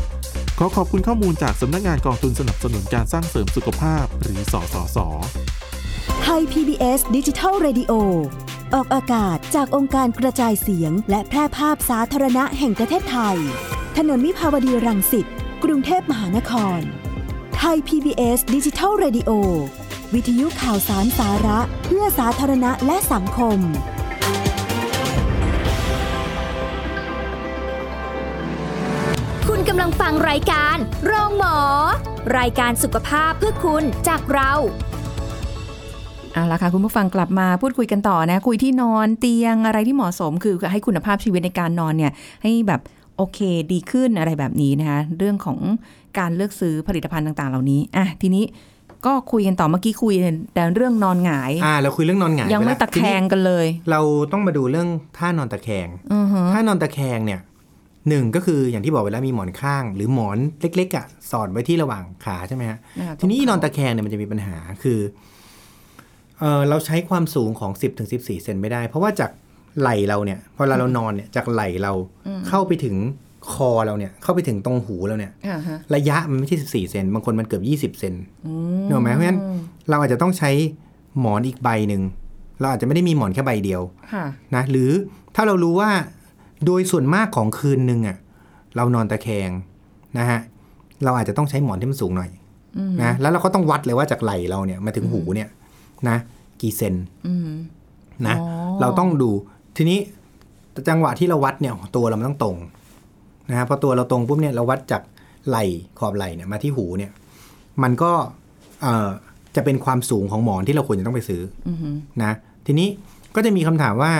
[0.57, 4.97] ขอขอบคุณข้อมูลจากสำนักงานกองทุนสนับสนุนการสร้างเสริมสุขภาพ หรือ สสส
[6.23, 7.93] ไทย PBS ดิจิทัล Radio
[8.73, 13.37] ออกอากาศจากองค์การกระจายเสียง และแพร่ภาพสาธารณะแห่งประเทศไทย
[13.97, 15.25] ถนนมิภาวดีรังสิต
[15.63, 16.79] กรุงเทพมหานคร
[17.57, 19.31] ไทย PBS ดิจิทัล Radio
[20.15, 23.59] วิทยุข่าวสารสาระ เพื่อสาธารณะและสังคม
[29.47, 31.57] คุณกำลังฟังรายการโรงหมอ
[32.37, 34.51] รายการสุขภาพเพื่อคุณจากเรา
[36.33, 42.11] เอาละค่ะ คุณผู้ฟังกลับมาพูดคุยกันต่อนะ คุยที่นอนเตียงอะไรที่เหมาะสม คือให้คุณภาพชีวิตในการนอนเนี่ย
[42.43, 42.81] ให้แบบ
[43.17, 43.39] โอเค
[43.71, 45.59] ดีขึ้นอะไรแบบนี้นะคะเรื่องของ
[46.19, 48.45] การเลือกซื้อผลิตภัณฑ์ต่าง ๆ เหล่านี้อะทีนี้
[49.05, 50.13] ก็คุยกันต่อเมื่อกี้คุย
[50.53, 54.87] แต่เรื่องนอนหงายอ่าเราคุยเรื่องนอนหงายยังปไม่ล้วตะแคงทีนี้กันเลย เราต้องมาดูเรื่อง
[55.17, 57.39] ท่านอนตะแคงอือฮะท่านอนตะแคงเนี่ย
[58.09, 64.99] หนึ่งก็คืออย่างที่บอกไปแล้วมีหมอนข้าง หรือหมอนเล็กๆอะสอดไว้ที่ระหว่างขาใช่ไหมฮะอ่าทีนี้ตรงเขานอนตะแคงเนี่ยมันจะมีปัญหาคือ
[66.39, 69.31] เออเราใช้ความสูงของ 10ถึง14เซนไม่ได้ เพราะว่าจาก
[69.79, 71.93] ไหล่เราเนี่ยพอเราเรานอนเนี่ยจากไหล่เรา
[72.47, 72.95] เข้าไปถึง
[73.53, 78.13] คอเราเนี่ยเข้าไปถึงตรงหูเราเนี่ยอ่าฮะระยะมันไม่ใช่14เซนบางคนมันเกือบ20เซน
[78.45, 78.51] อื
[78.87, 79.39] เนกอะไหมเพราะฉะนั้น
[79.89, 80.51] เราอาจจะต้องใช้
[81.19, 82.01] หมอนอีกใบหนึ่ง
[82.59, 83.81] เราอาจจะไม่ได้มีหมอนแค่ใบเดียว
[84.13, 84.91] ค่ะนะหรือ
[85.35, 85.91] ถ้าเรารู้ว่า
[86.65, 88.17] โดยส่วนมากของคืนหนึ่งอะ
[88.75, 89.49] เรานอนตะแคง
[90.17, 90.39] นะฮะ
[91.03, 92.29] เราอาจจะต้องใช้หมอนที่มันสูงหน่อย
[93.03, 95.49] นะแล้วเราก็ต้องวัดเลยว่าจากไหล่เราเนี่ยมาถึงหูเนี่ย
[96.09, 96.17] นะ
[96.61, 96.95] กี่เซน
[97.27, 97.49] อืม
[98.27, 99.29] นะอ๋อเราต้องดู
[99.77, 99.99] ทีนี้
[100.89, 102.57] จังหวะที่เราวัดเนี่ยตัวเรามันต้องตรง
[103.49, 105.01] นะฮะพอตัวเราตรงปุ๊บเนี่ยเราวัดจาก
[105.47, 105.63] ไหล่
[105.99, 107.11] ขอบไหล่เนี่ยมาที่หูเนี่ย
[107.83, 108.11] มันก็
[108.81, 109.09] เอ่อ
[109.55, 111.89] จะเป็นความสูงของหมอนที่เราควรจะต้องไปซื้ออือฮึ
[112.23, 112.31] นะ
[112.65, 112.87] ทีนี้
[113.35, 114.11] ก็จะมีคำถามว่า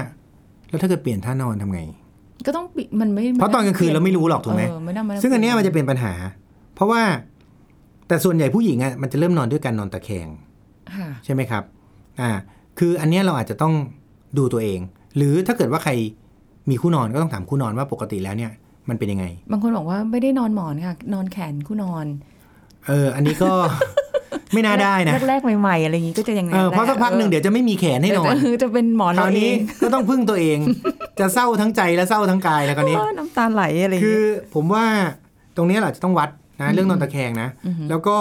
[0.70, 1.82] แล้วถ้าเกิดเปลี่ยนท่านอนทำไง
[2.48, 6.14] ก็ต้องปิมันไม่เพราะตอนกลางคืนเราไม่รู้หรอกถูกไหมเออไม่ได้ไม่ได้ซึ่งอันเนี้ยมันจะเป็นปัญหา
[6.76, 7.02] เพราะว่า
[8.08, 10.28] แต่ส่วนใหญ่ผู้หญิงอะมันจะเริ่มนอนด้วยการนอนตะแคง
[10.96, 11.64] ค่ะใช่ไหมครับ
[12.22, 12.30] อ่า
[12.80, 13.74] คืออันเนี้ยเราอาจจะต้อง
[14.38, 14.80] ดูตัวเอง
[15.18, 15.92] หรือถ้าเกิดว่าใคร
[16.70, 18.52] มีคู่นอนก็ต้องถามคู่นอนว่าปกติแล้วเนี่ย
[18.90, 22.06] มันเป็นยังไง บางคนบอกว่าไม่ได้นอนหมอนค่ะ นอนแขนคู่นอน
[22.88, 23.52] เออ อันนี้ก็
[24.54, 30.58] ไม่น่าได้นะแรกๆใหม่ๆอะไรอย่างงี้ก็จะยังไงเออเพราะสักพักหนึ่งเดี๋ยวจะไม่มีแขนให้นอนเจะเป็นหมอนคเราราวเอนี้งก็ต้องพึ่งตัวเอง
[31.20, 34.86] จะเศร้าทั้งใจและเศร้าทั้งกายแล้วคราวนี้เออน้ำตาไหลอะไรอย่างคืเงี้อยผมว่า
[35.58, 36.30] ตรงเนี้ยเราจะต้องวัด
[36.62, 37.50] นะเรื่องนอนตะแคงนะ
[37.90, 38.18] แล้วก็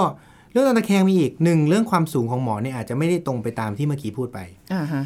[0.53, 4.39] เรื่องนอนตะแคงมีอีกหนึ่งเรื่องความสูงของหมอนเนี่ยอาจจะไม่ได้ตรงไปตามที่เมื่อกี้พูดไป
[4.75, 5.05] อ่าฮะ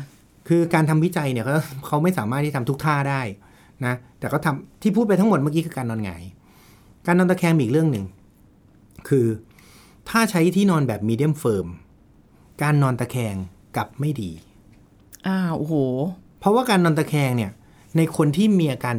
[0.49, 1.53] คือการทำวิจัยเนี่ยเขา
[1.87, 3.21] เขาไม่สามารถที่ทำทุกท่าได้
[3.87, 6.23] นะแต่เขาทำที่พูดไปทั้งหมดเมื่อกี้คือการนอนหงาย
[7.07, 8.05] การนอนตะแคงมีอีกเรื่องหนึ่ง
[9.09, 9.27] คือ
[10.09, 11.67] ถ้าใช้ที่นอนแบบมีเดียมเฟิร์ม
[12.63, 13.35] การนอนตะแคง
[13.77, 14.31] กลับไม่ดี
[15.27, 15.75] อ้าวโอ้โห
[16.41, 17.51] เพราะว่าการนอนตะแคงเนี่ย
[17.97, 18.97] ในคนที่มีอาการ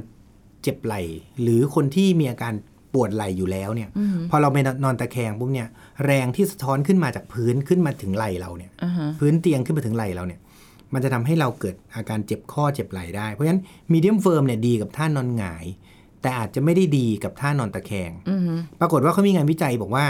[0.61, 1.01] เจ็บไหล่
[1.41, 2.53] หรือคนที่มีอาการ
[2.93, 3.89] ปวดไหล่อยู่แล้วเนี่ย
[4.29, 5.67] พอเราไปนอนตะแคงปุ๊บเนี่ย
[6.05, 10.39] แรงที่สะท้อนขึ้นมาจากพื้นขึ้นมาถึงไหล่เราเนี่ยอ่าฮะพื้นเตียงขึ้นมาถึงไหล่เราเนี่ย
[10.93, 15.65] มันจะทำให้เราเกิดอาการเจ็บข้อเจ็บไหล่ได้ เพราะฉะนั้น medium firm เนี่ยดีกับท่านอนหงาย
[16.21, 20.05] แต่อาจจะไม่ได้ดีกับท่านอนตะแคงอือฮึปรากฏว่าเขามีงานวิจัยบอกว่า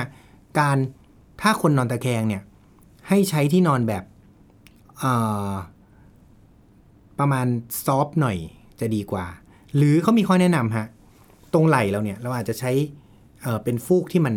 [0.59, 0.77] การ
[1.41, 2.41] ถ้าคนนอนตะแคงเนี่ย
[3.07, 4.03] ให้ใช้ที่นอนแบบ
[4.99, 5.11] เอ่
[5.51, 5.53] อ
[7.19, 7.47] ประมาณ
[7.85, 8.37] soft หน่อย
[8.79, 9.25] จะดีกว่า
[9.75, 10.85] หรือเขามีข้อแนะนำฮะ
[11.53, 12.71] ตรงไหล่เราเนี่ย เราอาจจะใช้
[13.41, 14.35] เอ่อเป็นฟูกที่มัน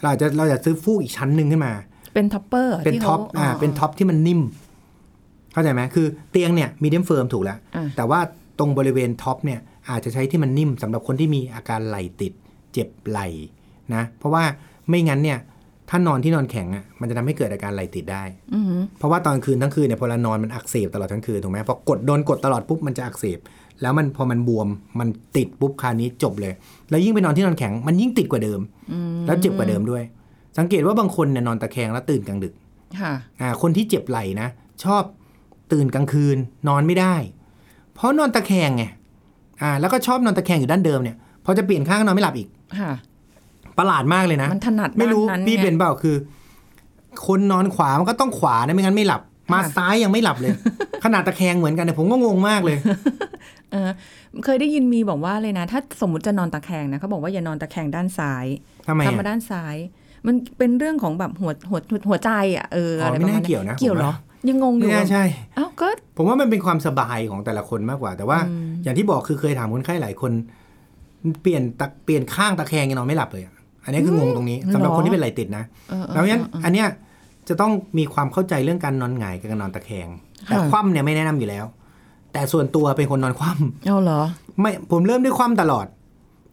[0.00, 1.72] เราอาจจะเราจะซื้อฟูกอีกชั้นหนึ่งขึ้นมา
[2.14, 4.40] เป็น topper เป็นที่ top ขาอ่าเป็น top ที่มันนิ่ม
[5.52, 8.20] เข้าใจไหมคือเตียงเนี่ย medium firm ถูกแล้วอ่าแต่ว่า
[8.58, 9.60] ตรงบริเวณ top เนี่ย
[9.90, 12.32] อาจจะใช้ที่มันนิ่มสำหรับคนที่มีอาการไหล่ติด
[12.72, 13.28] เจ็บไหล่
[13.94, 14.44] นะ เพราะว่า
[14.88, 15.38] ไม่งั้นเนี่ย
[15.90, 23.38] ถ้านอนที่นอนแข็งอะมันจะทำให้เกิดอาการไหล่ติดได้อือฮึเพราะว่าตอนคืนทั้งคืนเนี่ยพอเรานอนมันอักเสบตลอดทั้งคืนถูกไหมพอกดโดนกดตลอดปุ๊บมันจะอักเสบ
[23.82, 24.68] แล้วมันพอมันบวม
[25.00, 26.52] มันติดปุ๊บคราวนี้จบเลย
[26.90, 28.60] แล้วยิ่งไปนอนที่นอนแข็งมันยิ่งติดกว่าเดิม
[29.26, 30.02] แล้วเจ็บกว่าเดิมด้วย
[30.58, 32.54] สังเกตว่าบางคนเนี่ยนอนตะแคงแล้วตื่นกลางดึก
[33.00, 34.48] ค่ะ อ่า คนที่เจ็บไหล่นะ
[34.84, 35.02] ชอบ
[35.72, 36.36] ตื่นกลางคืน
[36.68, 37.14] นอนไม่ได้
[37.94, 38.84] เพราะนอนตะแคงไง
[39.62, 42.92] อ่า แล้วก็ชอบนอนตะแคงอยู่ด้านเดิมเนี่ยพอจะเปลี่ยนข้างก็นอนไม่หลับอีกค่ะ
[43.78, 46.16] ประหลาดมากเลยนะมันถนัดไม่รู้ด้านนั้นพี่ไงเป็นเปล่าคือ
[47.26, 50.52] คนนอนขวามันก็ต้องขวานะไม่งั้นไม่หลับ มาค่ะซ้ายยังไม่หลับเลย
[51.04, 52.76] ขนาดตะแคงเหมือนกันเนี่ยผมก็งงมากเลย
[53.72, 53.90] เออ
[54.44, 58.46] เคยได้ยินมีบอกว่าเลยนะ ถ้าสมมติจะนอนตะแคงนะเขาบอกว่าอย่านอนตะแคงด้านซ้าย
[58.86, 59.76] ทำไมทำมาอะด้านซ้าย
[60.26, 64.12] มันเป็นเรื่องของแบบหัวหัวหัวหัวใจอะเอออ๋ออะไรไม่ประมาน่าณเกี่ยวนะเกี่ยวเหรอ
[64.48, 65.24] ยังงงอไม่ยู่น่าใช่
[65.56, 70.32] เอ้าก็ผมว่ามันเป็นความสบายของแต่ละคนมากกว่า แต่ว่าอืมอย่างที่บอกคือเคยถามคนไข้หลายคน
[71.42, 76.88] เปลี่ยนตะเปลี่ยนข้างตะแคงยังนอนไม่หลับเลยอะอันนี้คืองงตรงนี้สำหรับคนที่เป็นไหลติดนะเออเออแล้วงั้นเอออันเนี้ย
[77.48, 80.08] จะต้องมีความเข้าใจเรื่องการนอนหงายกับการนอนตะแคง
[80.46, 81.64] แต่ค่ะคว่ำเนี่ยไม่แนะนำอยู่แล้ว
[82.32, 83.50] แต่ส่วนตัวเป็นคนนอนคว่
[83.86, 85.86] เอาเหรอำไม่ผมเริ่มด้วยคว่ำตลอด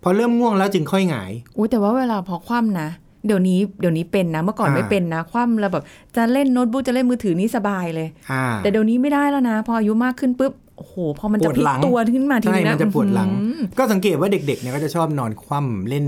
[0.04, 2.90] พอเริ่มง่วงแล้วจึงค่อยหงายอุ้ยแต่ว่าเวลาพอคว่ำนะ
[3.28, 5.84] เดี๋ยวนี้เดี๋ยวนี้เป็นนะเมื่อก่อนอ่าไม่เป็นนะ คว่ำแล้วแบบ
[6.16, 16.06] จะเล่นโน้ตบุ๊กจะเล่นมือถือนี่สบายเลยอ่าแต่เดี๋ยวนี้ไม่ได้แล้วนะ พออายุมากขึ้นปุ๊บโอ้โหพอมันจะปวดพลิหกลังตัวขึ้นมาทีใช่นี้นะมันจะปวดหลังอื้อหือก็สังเกตว่าเด็กๆเนี่ยก็จะชอบนอนคว่ำเล่น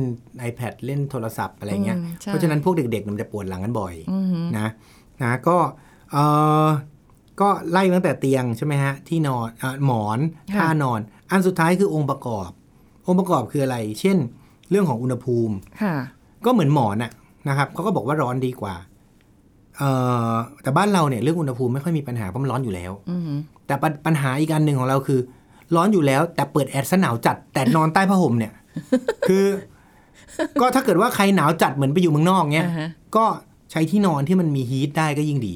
[0.50, 4.68] iPad เล่นโทรศัพท์อะไรเงี้ยอืมใช่เพราะฉะนั้นพวกเด็กๆเนี่ยมันจะปวดหลังกันบ่อยอือหือนะ
[5.24, 5.58] นะก็
[6.12, 6.18] เอ
[6.66, 6.68] อ
[7.42, 10.20] ก็ไล่ตั้งแต่เตียงใช่ไหมฮะที่นอนอะหมอน
[10.60, 11.00] ท่านอน
[11.32, 12.50] อันสุดท้ายคือองค์ประกอบ
[13.08, 14.18] องค์ประกอบคืออะไร เช่น
[14.70, 15.96] เรื่องของอุณหภูมิค่ะ
[16.46, 17.12] ก็เหมือนหมอนอะ
[17.50, 18.76] นะครับเขาก็บอกว่าร้อนดีกว่า
[19.78, 19.90] เอ่
[20.32, 25.20] อแต่บ้านเราเนี่ยเรื่องอุณหภูมิไม่ค่อยมีปัญหาเพราะมันร้อนอยู่แล้วอือหือแต่ปัญปัญหาอีกอันหนึ่งของเราคือ
[25.76, 28.54] ร้อนอยู่แล้ว แต่เปิดแอร์ซะหนาวจัดแต่นอนใต้ผ้าห่มเนี่ย
[29.28, 29.46] คือ
[30.62, 33.26] ก็ถ้าเกิดว่าใครหนาวจัดเหมือนไปอยู่เมืองนอกเนี่ยอ่าฮะก็
[33.72, 35.56] ใช้ที่นอนที่มันมีฮีทได้ก็ยิ่งดี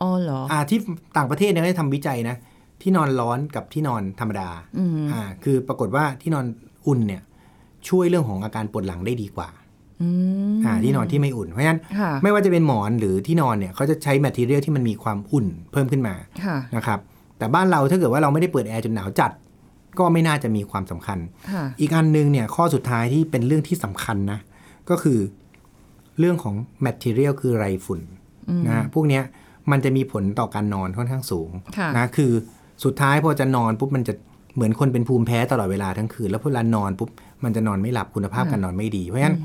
[0.00, 0.78] อ๋อเหรออ่าที่
[1.16, 2.36] ต่างประเทศเนี่ยเขาจะทำวิจัยนะ
[2.82, 6.46] ที่นอนร้อนกับที่นอนธรรมดาอืมอ่าคือปรากฏว่าที่นอน
[6.86, 7.22] อุ่นเนี่ย
[7.88, 9.48] ช่วยเรื่องของอาการปวดหลังได้ดีกว่า
[10.02, 10.08] อื
[10.54, 16.98] มอ่าที่นอนที่ไม่อุ่น เพราะฉะนั้นค่ะไม่ว่าจะเป็นหมอนหรือที่นอนเนี่ยเขาจะใช้แมทเทียลที่มันมีความอุ่นเพิ่มขึ้นมาค่ะนะครับ
[17.38, 19.30] แต่บ้านเราถ้าเกิดว่าเราไม่ได้เปิดแอร์จนหนาวจัด
[19.98, 21.18] ก็ไม่น่าจะมีความสำคัญ
[21.50, 24.38] ค่ะอีกอันหนึงเนี่ยข้อสุดท้ายที่เป็นเรื่องที่สำคัญนะ
[24.90, 25.18] ก็คือ
[26.18, 26.54] เรื่องของ
[26.86, 28.00] material คือไรฝุ่น
[28.66, 29.22] นะฮะพวกเนี้ย
[29.70, 32.32] มันจะมีผลต่อการนอนค่อนข้างสูงค่ะนะคือ
[32.84, 34.14] สุดท้ายพอจะนอนปุ๊บมันจะ
[34.54, 37.10] เหมือนคนเป็นภูมิแพ้ตลอดเวลาทั้งคืน แล้วพอเวลานอนปุ๊บ
[37.44, 39.36] มันจะนอนไม่หลับคุณภาพการนอนไม่ดี เพราะฉะนั้น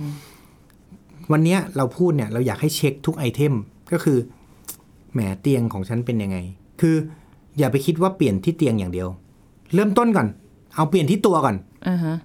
[1.31, 3.53] วันเนี้ยเราพูดเนี่ยเราอยากให้เช็คทุกไอเทม
[3.91, 4.17] ก็คือ
[5.13, 6.37] แหมเตียงของฉันเป็นยังไง
[6.81, 6.95] คือ
[7.57, 9.07] อย่าไปคิดว่าเปลี่ยนที่เตียงอย่างเดียว
[9.73, 10.27] เริ่มต้นก่อน
[10.75, 11.55] เอาเปลี่ยนที่ตัวก่อน
[11.87, 12.15] อ่าฮะ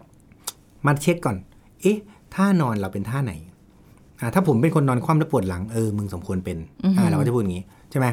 [0.86, 1.36] มาเช็คก่อน
[1.82, 1.98] เอ๊ะ
[2.34, 3.32] ท่านอนเราเป็นท่าไหน
[4.20, 6.58] อ่าถ้าผมเป็นคนนอนคว่ำแล้วปวดหลังเออมึงสมควรเป็น
[6.96, 8.06] อ่าเราก็จะพูดอย่างนี้ใช่ไหม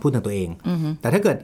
[0.00, 1.36] พูดถึงตัวเองอือหือแต่ถ้าเกิด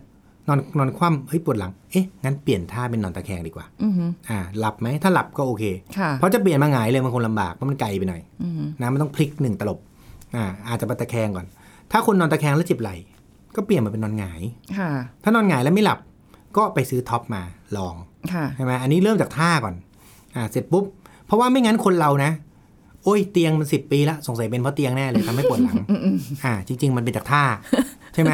[0.49, 5.65] นอนนอนคว่ำเฮ้ยปวดหลัง เอ๊ะงั้นเปลี่ยนท่าเป็นนอนตะแคงดีกว่าอือหืออ่าหลับไหมถ้าหลับก็โอเค
[5.99, 9.79] ค่ะเพราะจะเปลี่ยนมาหงายเลยมันคงลำบากเพราะมันไกลไปหน่อยอือหือนะมันต้องพลิกหนึ่งตลบ
[10.37, 11.47] อ่าอาจจะมาตะแคงก่อน
[11.91, 12.95] ถ้าคนนอนตะแคงแล้วเจ็บไหล่
[13.57, 14.41] ก็เปลี่ยนมาเป็นนอนหงาย
[14.79, 14.91] ค่ะ
[15.23, 15.99] ถ้านอนหงายแล้วไม่หลับ
[16.57, 17.43] ก็ไปซื้อท็อปมา
[17.77, 17.95] ลอง
[18.33, 19.75] ค่ะใช่ไหมอันนี้เริ่มจากท่าก่อน
[20.37, 20.85] อ่าเสร็จปุ๊บ
[21.27, 22.31] เพราะว่าไม่งั้นคนเรานะ
[23.05, 25.77] โอ้ยเตียงมันสิบปีแล้วสงสัยเป็นเพราะเตียงแน่เลยทำให้ปวดหลัง
[26.45, 27.43] อ่าจริง ๆ มันเป็นจากท่า
[28.15, 28.33] ใช่ไหม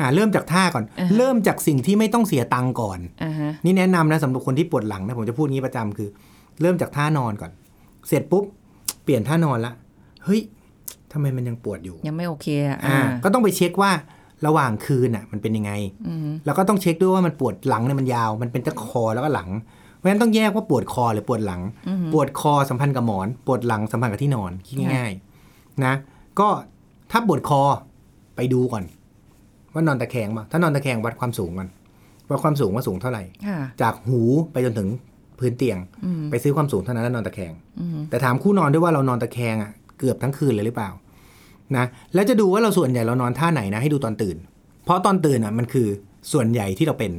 [0.00, 6.08] อ่าเริ่มจากท่าก่อนอ่าฮะเริ่มจากสิ่งที่ไม่ต้องเสียตังค์ก่อนอ่าฮะนี่แนะนำนะสำหรับคนที่ปวดหลังนะผมจะพูดงี้ประจำคือ
[6.60, 7.50] เริ่มจากท่านอนก่อน
[8.08, 8.44] เสร็จปุ๊บ
[9.04, 9.72] เปลี่ยนท่านอนละ
[10.24, 10.40] เฮ้ย
[11.12, 13.92] ทำไมมันยังปวดอยู่ ยังไม่โอเคอะอ่าก็ต้องไปเช็คว่า
[14.46, 15.72] ระหว่างคืนอะ มันเป็นยังไง
[16.08, 19.50] อือหือแล้วก็ต้องเช็คด้วยว่ามันปวดหลังเนี่ยมันยาว มันเป็นทั้งคอแล้วก็หลัง
[19.96, 21.62] เพราะฉะนั้นต้องแยกว่าปวดคอหรือปวดหลัง
[22.12, 25.94] ปวดคอสัมพันธ์กับหมอน ปวดหลังสัมพันธ์กับที่นอนคิดง่ายๆนะ
[26.40, 26.48] ก็
[27.10, 27.60] ถ้าปวดคอ
[28.36, 28.84] ไปดูก่อน
[29.74, 31.68] ว่านอนตะแคงป่ะถ้านอนตะแคงวัดความสูงก่อน
[32.28, 34.20] ว่าความสูงว่าสูงเท่าไหร่ค่ะจากหู
[34.52, 34.88] ไปจนถึง
[35.38, 40.90] พื้นเตียงอืมไปซื้อความสูงเท่านั้นแล้วนอนตะแคงอืมแต่ถามคู่นอนด้วยว่าเรานอนตะแคงอะเกือบทั้งคืนเลยหรือเปล่า
[41.76, 41.84] นะ
[42.14, 44.36] แล้วจะดูว่าเราส่วนใหญ่เรานอนท่าไหนนะให้ดูตอนตื่น
[44.84, 45.88] เพราะตอนตื่นอะมันคือ
[46.32, 47.12] ส่วนใหญ่ที่เราเป็น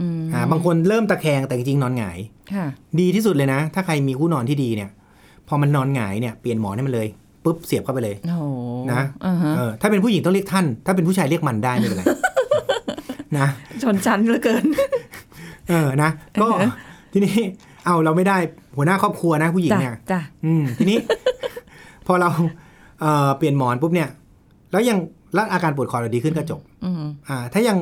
[0.00, 2.18] อืมอ่าบางคนเริ่มตะแคงแต่จริงๆนอนหงาย
[2.52, 2.64] ค่ะ
[3.00, 4.90] ดีที่สุดเลยนะ ถ้าใครมีคู่นอนที่ดีเนี่ย
[5.48, 7.08] พอมันนอนหงายเนี่ยเปลี่ยนหมอนให้มันเลย
[7.44, 8.44] ปุ๊บเสียบเข้าไปเลยโอ้โห
[8.92, 12.04] นะอ่าฮะเออถ้าเป็นผู้หญิงต้องเรียกท่าน ถ้าเป็นผู้ชายเรียกมันได้ไม่เป็นไร
[13.38, 13.48] นะ
[13.82, 14.64] ชนชั้นเหลือเกิน
[15.68, 16.10] เออนะ
[16.42, 16.48] ก็
[17.12, 17.36] ทีนี้
[17.86, 18.36] เอาเราไม่ได้
[18.76, 20.98] หัวหน้าครอบครัวนะ ผู้หญิงจ้ะเนี่ยจ้ะอืมทีนี้
[22.06, 22.28] พอเรา
[23.00, 24.08] เอ่อเปลี่ยนหมอนปุ๊บเนี่ย
[24.72, 24.98] แล้วยัง
[25.34, 26.94] แล้วอาการปวดคอเราดีขึ้นก็จบอืม
[27.28, 27.76] อ่า ถ้ายัง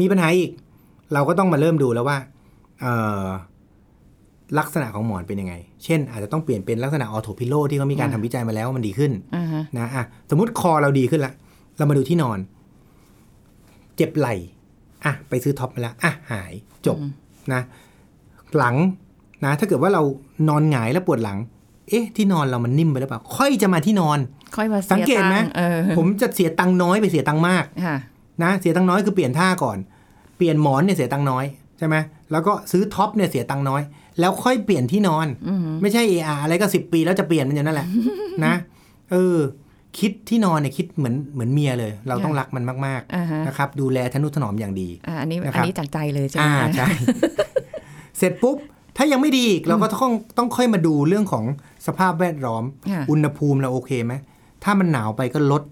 [0.00, 0.50] มีปัญหาอีก
[1.14, 2.18] เราก็ต้องมาเริ่มดูแล้วว่า
[2.80, 3.26] เอ่อ
[4.58, 11.32] ลักษณะของหมอนเป็นยังไง เช่น อาจจะต้องเปลี่ยนเป็นลักษณะออโถพิโลที่เขามีการทำวิจัยมาแล้วว่ามันดีขึ้นอ่าฮะนะอะสมมติคอเราดีขึ้นละ
[11.78, 12.38] เรามาดูที่นอน
[13.96, 14.34] เจ็บไหล่
[15.04, 16.52] อะไปซื้อท็อปมาแล้วอะหาย
[16.86, 16.98] จบ
[17.52, 17.62] นะ
[18.56, 18.76] หลัง
[19.44, 20.02] นะ ถ้าเกิดว่าเรา
[20.48, 21.38] นอนหงายแล้วปวดหลัง
[21.88, 24.18] เอ๊ะ ที่นอนเรามันนิ่มไปหรือเปล่า ค่อยจะมาที่นอน
[24.56, 27.96] ค่อยมาสัเสีงยเกตไหมตังค์เออผมจะเสียตังค์น้อยไปเสียตังค์มากค่ะ
[28.42, 29.78] นะเสียตังค์น้อยคือเปลี่ยนท่าก่อน
[30.36, 31.44] เปลี่ยนหมอนเนี่ยเสียตังค์น้อย
[31.78, 31.96] ใช่ไหม
[32.32, 33.82] แล้วก็ซื้อท็อปเนี่ยเสียตังค์น้อย
[34.20, 37.86] แล้วค่อยเปลี่ยนที่นอนอืมไม่ใช่เอออะไรก็สิบปีแล้วจะเปลี่ยนมันอย่างนั้นแหละ
[38.46, 38.54] นะ
[39.12, 39.38] เออ
[39.98, 46.88] คิดที่นอนเนี่ยคิดเหมือนเหมือนเมียเลย เราต้องรักมันมากอ่าฮะๆนะครับ ดูแลทนุถนอมอย่างดีอ่าอันนี้นะครับอันนี้จากใจเลยใช่ไหมอ่าคะใช่
[48.18, 48.56] เสร็จปุ๊บ
[48.96, 51.44] ถ้ายังไม่ดีอีกเราก็ต้องต้องค่อยมาดูเรื่องของ
[51.86, 54.14] สภาพแวดล้อมค่ะอุณหภูมิเราโอเคไหม
[54.64, 55.62] ถ้ามันหนาวไปก็ลด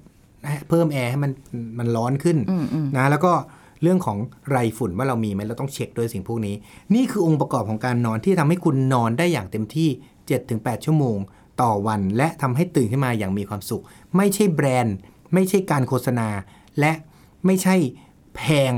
[0.69, 1.33] เพิ่มแอร์ให้มัน
[1.79, 3.33] มันร้อนขึ้นอืมอืมนะแล้วก็
[3.83, 4.19] เรื่องของ
[4.51, 6.55] ไรฝุ่นว่าเรามีไหมเราต้องเช็คด้วยสิ่งพวกนี้
[6.95, 9.88] นี่คือองค์ประกอบของการนอนที่ทำให้คุณนอนได้อย่างเต็มที่
[10.37, 11.19] 7-8 ชั่วโมง
[11.62, 13.83] ต่อวันและทำให้ตื่นขึ้นมาอย่างมีความสุข
[14.17, 14.97] ไม่ใช่แบรนด์
[15.35, 16.29] ไม่ใช่การโฆษณา
[16.81, 16.93] และ
[17.47, 17.77] ไม่ใช่
[18.37, 18.73] แพง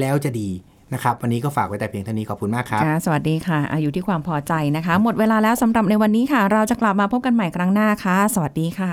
[0.00, 0.50] แล้วจะดี
[0.94, 8.92] นะครับวันนี้ก็ฝากไว้แต่เพียงเท่านี้ขอบคุณมากครับสวัสดีค่ะ อายุที่ความพอใจนะคะ หมดเวลาแล้วสำหรับในวันนี้ค่ะ เราจะกลับมาพบกันใหม่ครั้งหน้าค่ะ สวัสดีค่ะ